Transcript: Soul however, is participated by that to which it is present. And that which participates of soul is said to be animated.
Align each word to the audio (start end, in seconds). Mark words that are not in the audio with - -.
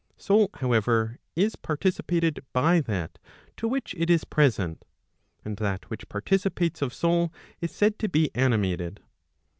Soul 0.17 0.49
however, 0.55 1.19
is 1.35 1.55
participated 1.55 2.43
by 2.53 2.79
that 2.81 3.19
to 3.55 3.67
which 3.67 3.93
it 3.95 4.09
is 4.09 4.23
present. 4.23 4.83
And 5.45 5.57
that 5.57 5.91
which 5.91 6.09
participates 6.09 6.81
of 6.81 6.91
soul 6.91 7.31
is 7.59 7.71
said 7.71 7.99
to 7.99 8.09
be 8.09 8.31
animated. 8.33 9.01